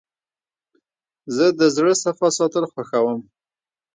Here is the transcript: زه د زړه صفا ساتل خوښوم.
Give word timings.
زه 1.35 1.45
د 1.59 1.61
زړه 1.75 1.93
صفا 2.03 2.27
ساتل 2.39 2.63
خوښوم. 2.71 3.19